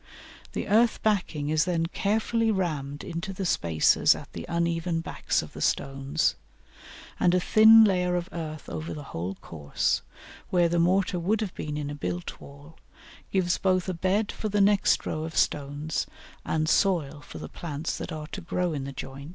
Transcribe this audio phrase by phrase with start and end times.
[0.53, 5.53] The earth backing is then carefully rammed into the spaces at the uneven backs of
[5.53, 6.33] the stones,
[7.19, 10.01] and a thin layer of earth over the whole course,
[10.49, 12.79] where the mortar would have been in a built wall,
[13.31, 16.07] gives both a "bed" for the next row of stones
[16.43, 19.29] and soil for the plants that are to grow in the joints.